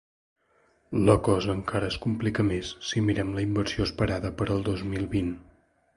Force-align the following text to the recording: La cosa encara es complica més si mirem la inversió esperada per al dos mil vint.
La 1.09 1.15
cosa 1.27 1.51
encara 1.57 1.91
es 1.93 1.99
complica 2.07 2.47
més 2.49 2.71
si 2.93 3.03
mirem 3.11 3.35
la 3.39 3.47
inversió 3.49 3.87
esperada 3.89 4.33
per 4.41 4.49
al 4.57 4.65
dos 4.71 4.83
mil 4.95 5.07
vint. 5.19 5.35